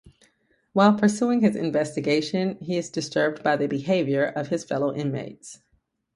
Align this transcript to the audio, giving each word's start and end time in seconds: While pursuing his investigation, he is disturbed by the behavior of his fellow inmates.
While 0.73 0.97
pursuing 0.97 1.41
his 1.41 1.55
investigation, 1.55 2.57
he 2.59 2.75
is 2.75 2.89
disturbed 2.89 3.43
by 3.43 3.55
the 3.55 3.67
behavior 3.67 4.25
of 4.25 4.47
his 4.47 4.63
fellow 4.63 4.91
inmates. 4.95 5.59